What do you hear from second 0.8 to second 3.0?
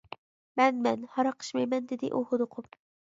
مەن. ھاراق ئىچمەيمەن. دېدى ئۇ ھودۇقۇپ.